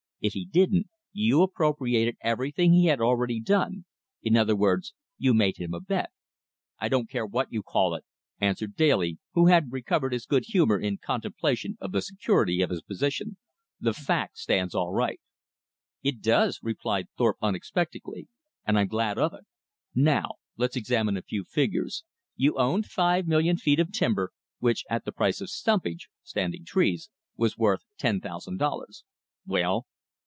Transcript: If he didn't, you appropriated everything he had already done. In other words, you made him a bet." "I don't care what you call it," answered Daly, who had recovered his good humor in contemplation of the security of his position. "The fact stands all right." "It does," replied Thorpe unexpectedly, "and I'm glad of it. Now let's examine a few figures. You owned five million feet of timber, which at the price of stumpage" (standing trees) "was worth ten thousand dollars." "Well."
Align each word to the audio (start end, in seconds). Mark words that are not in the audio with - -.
If 0.23 0.33
he 0.33 0.45
didn't, 0.45 0.87
you 1.13 1.41
appropriated 1.41 2.15
everything 2.21 2.73
he 2.73 2.85
had 2.85 3.01
already 3.01 3.39
done. 3.39 3.85
In 4.21 4.37
other 4.37 4.55
words, 4.55 4.93
you 5.17 5.33
made 5.33 5.57
him 5.57 5.73
a 5.73 5.79
bet." 5.81 6.11
"I 6.77 6.89
don't 6.89 7.09
care 7.09 7.25
what 7.25 7.51
you 7.51 7.63
call 7.63 7.95
it," 7.95 8.05
answered 8.39 8.75
Daly, 8.75 9.17
who 9.33 9.47
had 9.47 9.71
recovered 9.73 10.13
his 10.13 10.27
good 10.27 10.43
humor 10.45 10.79
in 10.79 10.99
contemplation 10.99 11.75
of 11.81 11.91
the 11.91 12.03
security 12.03 12.61
of 12.61 12.69
his 12.69 12.83
position. 12.83 13.37
"The 13.79 13.95
fact 13.95 14.37
stands 14.37 14.75
all 14.75 14.93
right." 14.93 15.19
"It 16.03 16.21
does," 16.21 16.59
replied 16.61 17.07
Thorpe 17.17 17.37
unexpectedly, 17.41 18.27
"and 18.63 18.77
I'm 18.77 18.89
glad 18.89 19.17
of 19.17 19.33
it. 19.33 19.47
Now 19.95 20.33
let's 20.55 20.75
examine 20.75 21.17
a 21.17 21.23
few 21.23 21.43
figures. 21.43 22.03
You 22.35 22.59
owned 22.59 22.85
five 22.85 23.25
million 23.25 23.57
feet 23.57 23.79
of 23.79 23.91
timber, 23.91 24.33
which 24.59 24.85
at 24.87 25.03
the 25.03 25.11
price 25.11 25.41
of 25.41 25.49
stumpage" 25.49 26.09
(standing 26.21 26.63
trees) 26.63 27.09
"was 27.37 27.57
worth 27.57 27.81
ten 27.97 28.21
thousand 28.21 28.57
dollars." 28.59 29.03
"Well." 29.47 29.87